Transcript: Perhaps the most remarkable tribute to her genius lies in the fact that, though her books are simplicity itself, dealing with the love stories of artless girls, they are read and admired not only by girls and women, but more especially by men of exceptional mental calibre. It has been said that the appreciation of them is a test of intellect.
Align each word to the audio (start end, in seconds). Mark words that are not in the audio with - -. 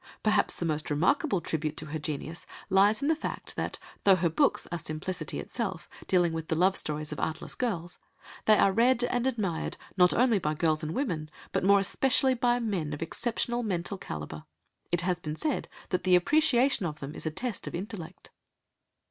Perhaps 0.23 0.55
the 0.55 0.65
most 0.65 0.89
remarkable 0.89 1.41
tribute 1.41 1.77
to 1.77 1.85
her 1.85 1.99
genius 1.99 2.47
lies 2.71 3.03
in 3.03 3.07
the 3.07 3.13
fact 3.15 3.55
that, 3.55 3.77
though 4.03 4.15
her 4.15 4.31
books 4.31 4.65
are 4.71 4.79
simplicity 4.79 5.39
itself, 5.39 5.87
dealing 6.07 6.33
with 6.33 6.47
the 6.47 6.55
love 6.55 6.75
stories 6.75 7.11
of 7.11 7.19
artless 7.19 7.53
girls, 7.53 7.99
they 8.45 8.57
are 8.57 8.71
read 8.71 9.03
and 9.03 9.27
admired 9.27 9.77
not 9.97 10.11
only 10.11 10.39
by 10.39 10.55
girls 10.55 10.81
and 10.81 10.95
women, 10.95 11.29
but 11.51 11.63
more 11.63 11.77
especially 11.77 12.33
by 12.33 12.57
men 12.57 12.93
of 12.93 13.03
exceptional 13.03 13.61
mental 13.61 13.99
calibre. 13.99 14.47
It 14.91 15.01
has 15.01 15.19
been 15.19 15.35
said 15.35 15.67
that 15.89 16.03
the 16.03 16.15
appreciation 16.15 16.87
of 16.87 16.99
them 16.99 17.13
is 17.13 17.27
a 17.27 17.29
test 17.29 17.67
of 17.67 17.75
intellect. 17.75 18.31